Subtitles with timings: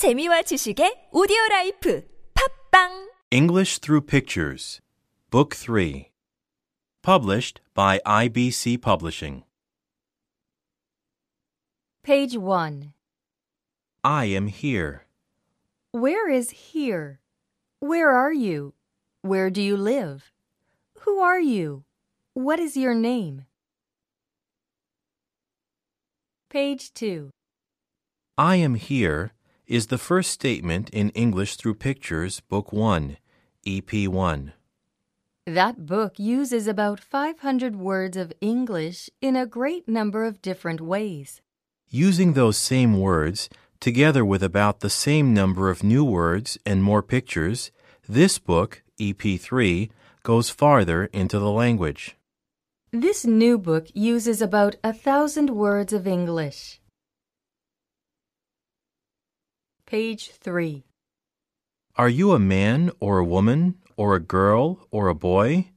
[0.00, 4.80] 재미와 지식의 오디오 라이프 팟빵 English Through Pictures,
[5.28, 6.08] Book 3.
[7.02, 9.44] Published by IBC Publishing.
[12.02, 12.94] Page 1.
[14.02, 15.04] I am here.
[15.92, 17.20] Where is here?
[17.80, 18.72] Where are you?
[19.20, 20.32] Where do you live?
[21.04, 21.84] Who are you?
[22.32, 23.44] What is your name?
[26.48, 27.28] Page 2.
[28.38, 29.32] I am here
[29.70, 33.18] is the first statement in English Through Pictures, Book 1,
[33.64, 34.52] EP 1.
[35.46, 41.40] That book uses about 500 words of English in a great number of different ways.
[41.88, 47.02] Using those same words, together with about the same number of new words and more
[47.02, 47.70] pictures,
[48.08, 49.88] this book, EP 3,
[50.24, 52.16] goes farther into the language.
[52.90, 56.80] This new book uses about a thousand words of English.
[59.90, 60.84] Page 3.
[61.96, 65.72] Are you a man or a woman or a girl or a boy?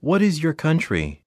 [0.00, 1.22] What is your country?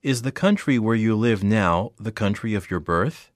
[0.00, 3.32] Is the country where you live now the country of your birth?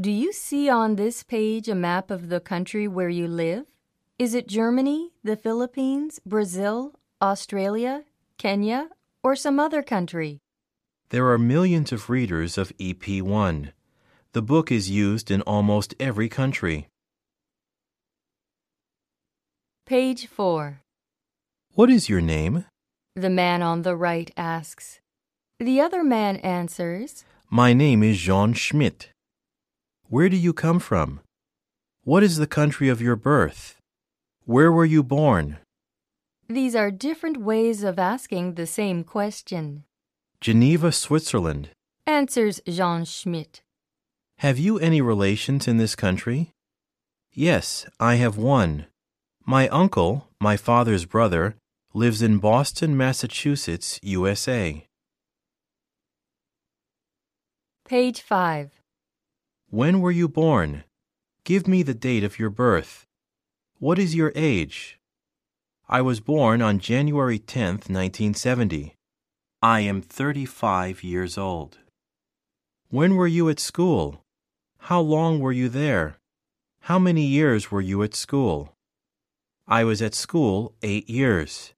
[0.00, 3.66] Do you see on this page a map of the country where you live?
[4.18, 8.04] Is it Germany, the Philippines, Brazil, Australia,
[8.38, 8.88] Kenya,
[9.22, 10.40] or some other country?
[11.10, 13.72] There are millions of readers of EP1.
[14.32, 16.88] The book is used in almost every country.
[19.88, 20.82] Page 4.
[21.72, 22.66] What is your name?
[23.16, 25.00] The man on the right asks.
[25.58, 29.08] The other man answers, My name is Jean Schmidt.
[30.10, 31.20] Where do you come from?
[32.04, 33.76] What is the country of your birth?
[34.44, 35.56] Where were you born?
[36.50, 39.84] These are different ways of asking the same question.
[40.42, 41.70] Geneva, Switzerland.
[42.06, 43.62] Answers Jean Schmidt.
[44.40, 46.50] Have you any relations in this country?
[47.32, 48.84] Yes, I have one.
[49.48, 51.56] My uncle, my father's brother,
[51.94, 54.84] lives in Boston, Massachusetts, USA.
[57.88, 58.82] Page 5.
[59.70, 60.84] When were you born?
[61.44, 63.06] Give me the date of your birth.
[63.78, 64.98] What is your age?
[65.88, 68.96] I was born on January 10th, 1970.
[69.62, 71.78] I am 35 years old.
[72.90, 74.20] When were you at school?
[74.76, 76.18] How long were you there?
[76.80, 78.74] How many years were you at school?
[79.70, 81.74] I was at school eight years.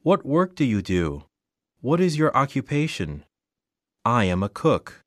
[0.00, 1.24] What work do you do?
[1.82, 3.26] What is your occupation?
[4.06, 5.02] I am a cook.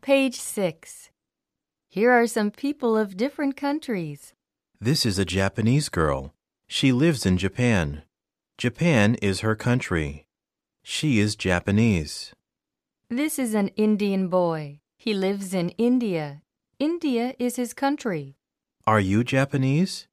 [0.00, 1.10] Page 6.
[1.88, 4.32] Here are some people of different countries.
[4.80, 6.32] This is a Japanese girl.
[6.68, 8.02] She lives in Japan.
[8.58, 10.26] Japan is her country.
[10.84, 12.32] She is Japanese.
[13.08, 14.78] This is an Indian boy.
[14.96, 16.42] He lives in India.
[16.78, 18.36] India is his country.
[18.86, 20.06] Are you Japanese?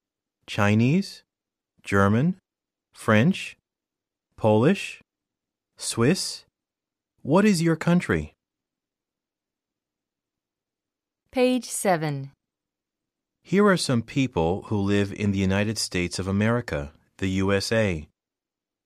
[0.45, 1.23] Chinese?
[1.83, 2.35] German?
[2.93, 3.55] French?
[4.35, 5.01] Polish?
[5.77, 6.43] Swiss?
[7.21, 8.33] What is your country?
[11.31, 12.31] Page 7.
[13.41, 18.05] Here are some people who live in the United States of America, the USA.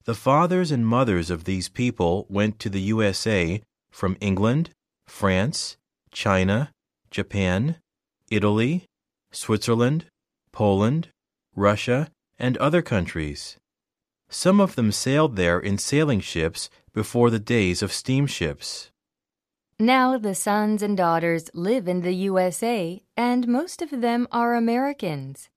[0.04, 3.60] The fathers and mothers of these people went to the USA
[3.90, 4.70] from England,
[5.08, 5.76] France,
[6.12, 6.70] China,
[7.10, 7.76] Japan,
[8.30, 8.84] Italy,
[9.32, 10.06] Switzerland,
[10.52, 11.08] Poland,
[11.56, 13.58] Russia, and other countries.
[14.28, 18.90] Some of them sailed there in sailing ships before the days of steamships.
[19.78, 25.48] Now the sons and daughters live in the USA, and most of them are Americans.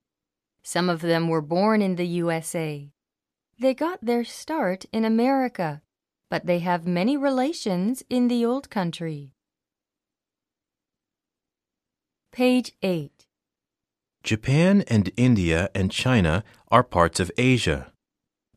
[0.63, 2.89] Some of them were born in the USA.
[3.59, 5.81] They got their start in America,
[6.29, 9.31] but they have many relations in the old country.
[12.31, 13.14] Page 8.
[14.25, 17.91] Japan and India and China are parts of Asia.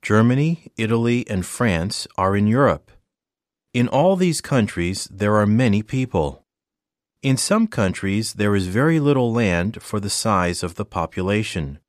[0.01, 2.91] Germany, Italy, and France are in Europe.
[3.75, 6.43] In all these countries, there are many people.
[7.23, 11.81] In some countries, there is very little land for the size of the population.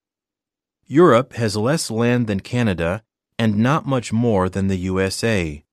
[0.85, 3.01] Europe has less land than Canada
[3.37, 5.63] and not much more than the USA,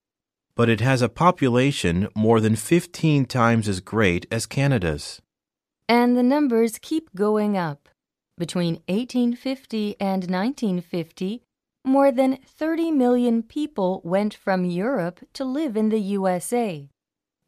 [0.54, 5.20] but it has a population more than 15 times as great as Canada's.
[5.88, 7.88] And the numbers keep going up.
[8.38, 11.42] Between 1850 and 1950,
[11.86, 16.88] more than 30 million people went from Europe to live in the USA.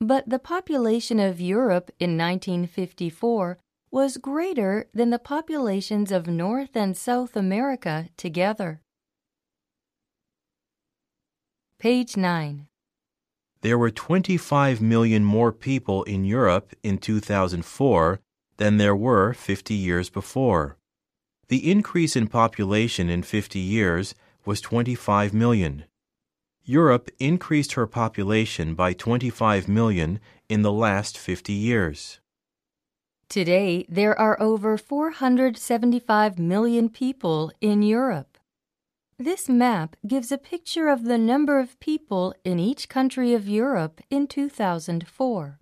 [0.01, 3.59] But the population of Europe in 1954
[3.91, 8.81] was greater than the populations of North and South America together.
[11.79, 12.67] Page 9.
[13.61, 18.21] There were 25 million more people in Europe in 2004
[18.57, 20.78] than there were 50 years before.
[21.49, 24.15] The increase in population in 50 years
[24.45, 25.85] was 25 million.
[26.65, 32.21] Europe increased her population by 25 million in the last 50 years.
[33.31, 38.37] Today, there are over 475 million people in Europe.
[39.19, 44.03] This map gives a picture of the number of people in each country of Europe
[44.11, 45.59] in 2004.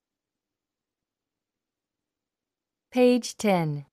[2.93, 3.87] Page 10.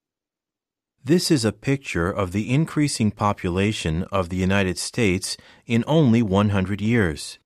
[1.05, 5.35] This is a picture of the increasing population of the United States
[5.65, 7.39] in only 100 years.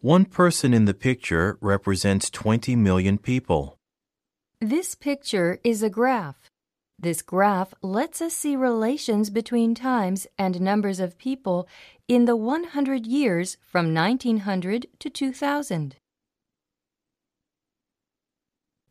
[0.00, 3.78] One person in the picture represents 20 million people.
[4.60, 6.50] This picture is a graph.
[6.98, 11.66] This graph lets us see relations between times and numbers of people
[12.08, 15.96] in the 100 years from 1900 to 2000.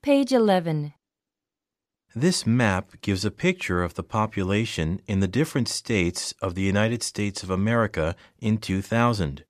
[0.02, 0.94] Page 11.
[2.14, 7.04] This map gives a picture of the population in the different states of the United
[7.04, 9.46] States of America in 2000.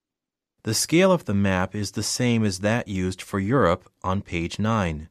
[0.62, 4.60] The scale of the map is the same as that used for Europe on page
[4.60, 5.10] 9.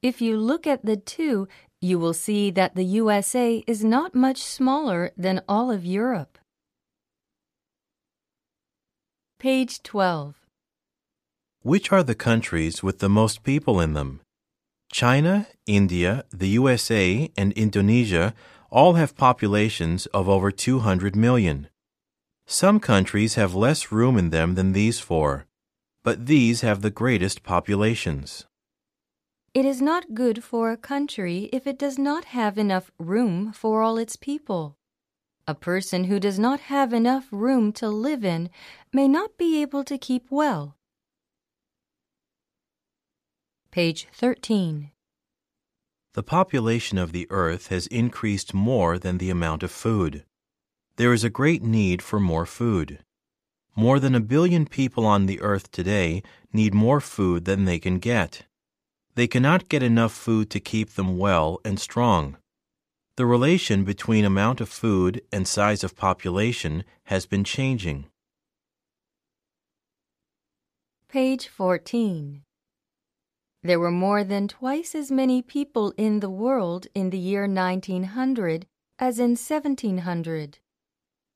[0.00, 1.46] If you look at the two,
[1.82, 6.38] you will see that the USA is not much smaller than all of Europe.
[9.38, 10.36] Page 12.
[11.60, 14.20] Which are the countries with the most people in them?
[14.90, 18.34] China, India, the USA, and Indonesia
[18.70, 21.68] all have populations of over 200 million.
[22.46, 25.46] Some countries have less room in them than these four,
[26.02, 28.46] but these have the greatest populations.
[29.52, 33.82] It is not good for a country if it does not have enough room for
[33.82, 34.76] all its people.
[35.48, 38.50] A person who does not have enough room to live in
[38.92, 40.76] may not be able to keep well.
[43.76, 44.90] Page 13.
[46.14, 50.24] The population of the earth has increased more than the amount of food.
[50.96, 53.00] There is a great need for more food.
[53.76, 56.22] More than a billion people on the earth today
[56.54, 58.46] need more food than they can get.
[59.14, 62.38] They cannot get enough food to keep them well and strong.
[63.18, 66.82] The relation between amount of food and size of population
[67.12, 68.06] has been changing.
[71.10, 72.45] Page 14.
[73.66, 78.64] There were more than twice as many people in the world in the year 1900
[79.00, 80.58] as in 1700.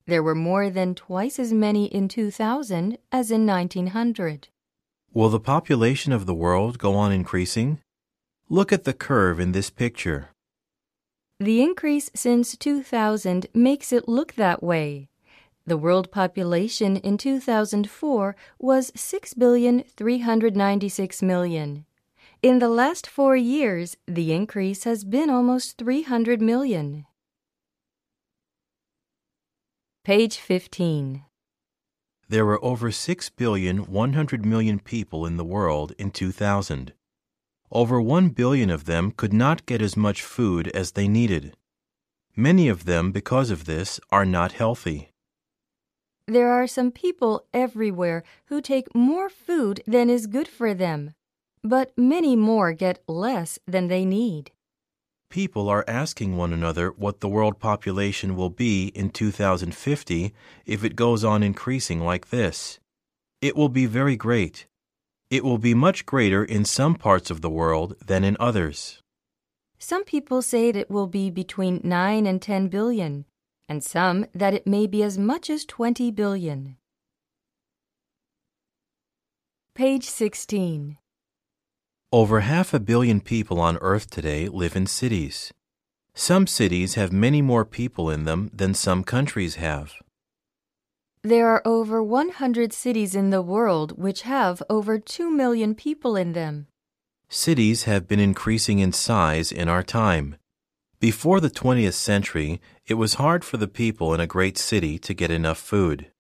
[0.06, 4.46] There were more than twice as many in 2000 as in 1900.
[5.12, 7.80] Will the population of the world go on increasing?
[8.48, 10.28] Look at the curve in this picture.
[11.40, 15.08] The increase since 2000 makes it look that way.
[15.66, 21.86] The world population in 2004 was 6,396 million.
[22.42, 27.04] In the last four years, the increase has been almost 300 million.
[30.04, 31.22] Page 15.
[32.31, 36.94] There were over 6 billion 100 million people in the world in 2000.
[37.70, 41.54] Over 1 billion of them could not get as much food as they needed.
[42.34, 45.10] Many of them, because of this, are not healthy.
[46.26, 51.14] There are some people everywhere who take more food than is good for them,
[51.62, 54.50] but many more get less than they need.
[55.30, 60.35] People are asking one another what the world population will be in 2050
[60.66, 62.80] if it goes on increasing like this.
[63.40, 64.66] It will be very great.
[65.30, 69.00] It will be much greater in some parts of the world than in others.
[69.78, 73.25] Some people say that it will be between 9 and 10 billion,
[73.68, 76.76] and some that it may be as much as 20 billion.
[79.75, 80.99] Page 16.
[82.12, 85.52] Over half a billion people on Earth today live in cities.
[86.12, 89.93] Some cities have many more people in them than some countries have.
[91.23, 96.33] There are over 100 cities in the world which have over 2 million people in
[96.33, 96.67] them.
[97.29, 100.35] Cities have been increasing in size in our time.
[100.99, 105.14] Before the 20th century, it was hard for the people in a great city to
[105.14, 106.11] get enough food.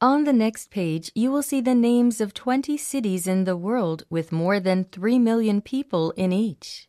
[0.00, 4.04] On the next page, you will see the names of 20 cities in the world
[4.08, 6.88] with more than 3 million people in each.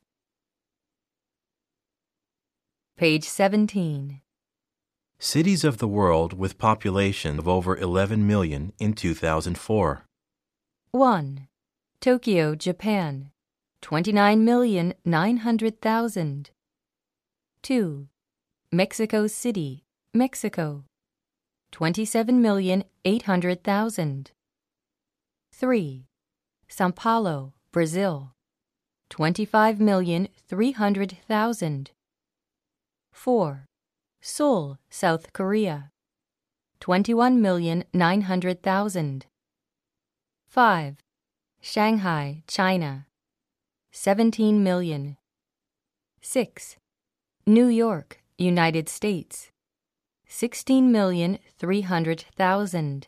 [2.97, 4.21] Page 17.
[5.17, 10.05] Cities of the world with population of over 11 million in 2004.
[10.91, 11.47] 1.
[12.01, 13.31] Tokyo, Japan.
[13.81, 16.49] 29,900,000.
[17.63, 18.07] 2.
[18.71, 20.83] Mexico City, Mexico.
[21.71, 24.27] 27,800,000.
[25.53, 26.05] 3.
[26.67, 28.33] Sao Paulo, Brazil.
[29.09, 31.87] 25,300,000.
[33.11, 33.65] 4.
[34.21, 35.89] Seoul, South Korea.
[36.79, 39.23] 21,900,000.
[40.47, 40.97] 5.
[41.61, 43.05] Shanghai, China.
[43.91, 45.17] 17 million.
[46.21, 46.77] 6.
[47.45, 49.51] New York, United States.
[50.29, 53.03] 16,300,000.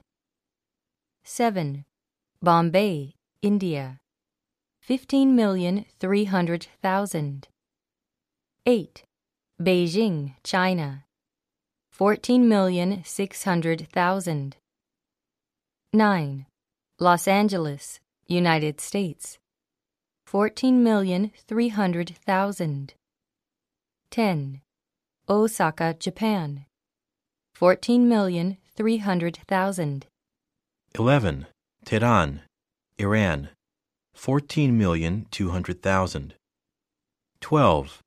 [1.23, 1.85] 7.
[2.41, 3.97] Bombay, India.
[4.87, 7.43] 15,300,000.
[8.65, 9.03] 8.
[9.61, 11.03] Beijing, China.
[11.97, 14.53] 14,600,000.
[15.93, 16.45] 9.
[16.99, 19.37] Los Angeles, United States.
[20.27, 22.89] 14,300,000.
[24.09, 24.61] 10.
[25.27, 26.65] Osaka, Japan.
[27.61, 30.03] 14,300,000.
[30.95, 31.45] 11.
[31.85, 32.41] Tehran,
[32.97, 33.49] Iran.
[34.17, 36.31] 14,200,000.
[37.39, 37.99] 12.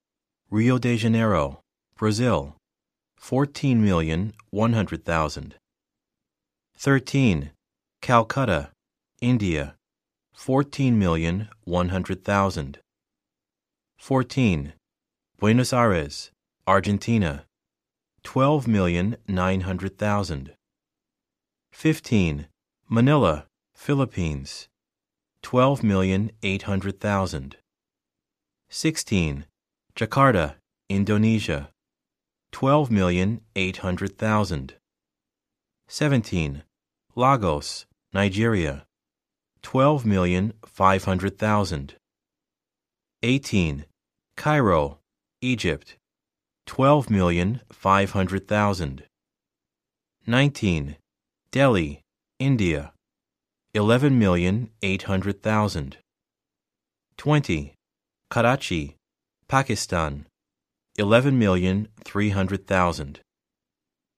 [0.50, 1.60] Rio de Janeiro,
[1.96, 2.56] Brazil.
[3.20, 5.52] 14,100,000.
[6.76, 7.50] 13.
[8.02, 8.72] Calcutta,
[9.20, 9.76] India.
[10.36, 12.76] 14,100,000.
[14.00, 14.72] 14.
[15.38, 16.32] Buenos Aires,
[16.66, 17.44] Argentina.
[18.24, 20.50] 12,900,000.
[21.72, 22.46] 15.
[22.88, 24.68] Manila, Philippines.
[25.42, 27.54] 12,800,000.
[28.70, 29.44] 16.
[29.94, 30.54] Jakarta,
[30.88, 31.68] Indonesia.
[32.52, 34.72] 12,800,000.
[35.88, 36.62] 17.
[37.14, 38.84] Lagos, Nigeria.
[39.62, 41.94] 12,500,000.
[43.22, 43.84] 18.
[44.36, 44.98] Cairo,
[45.40, 45.96] Egypt.
[46.66, 49.02] 12,500,000.
[50.26, 50.96] 19.
[51.50, 52.00] Delhi,
[52.38, 52.92] India.
[53.74, 55.94] 11,800,000.
[57.16, 57.74] 20.
[58.30, 58.96] Karachi,
[59.48, 60.26] Pakistan.
[60.98, 63.16] 11,300,000.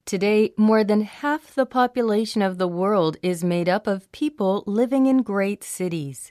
[0.04, 5.06] Today, more than half the population of the world is made up of people living
[5.06, 6.30] in great cities.